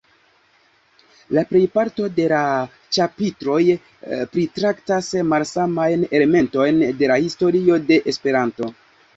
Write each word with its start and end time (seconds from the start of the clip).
La 1.37 1.41
plejparto 1.49 2.07
de 2.15 2.25
la 2.31 2.39
ĉapitroj 2.97 3.59
pritraktas 4.37 5.11
malsamajn 5.35 6.07
elementojn 6.21 6.83
de 7.03 7.13
la 7.13 7.23
historio 7.29 7.81
de 7.93 8.05
Esperanto. 8.15 8.77